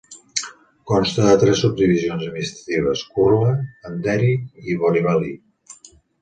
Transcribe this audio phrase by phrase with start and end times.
[0.91, 3.53] Consta de tres subdivisions administratives: Kurla,
[3.91, 4.33] Andheri
[4.73, 5.31] i Borivali.